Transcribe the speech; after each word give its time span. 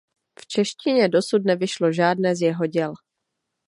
V 0.39 0.47
češtině 0.47 1.09
dosud 1.09 1.45
nevyšlo 1.45 1.91
žádné 1.91 2.35
z 2.35 2.41
jeho 2.41 2.65
děl. 2.67 2.93